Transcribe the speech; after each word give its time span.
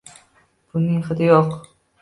pulning 0.71 1.05
hidi 1.11 1.31
yo'q 1.31 1.57